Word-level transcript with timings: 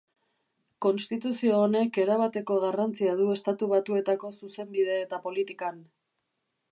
Konstituzio 0.85 1.59
honek 1.65 1.99
erabateko 2.03 2.57
garrantzia 2.65 3.13
du 3.19 3.29
Estatu 3.35 3.69
Batuetako 3.75 4.35
zuzenbide 4.39 4.97
eta 5.05 5.21
politikan. 5.27 5.79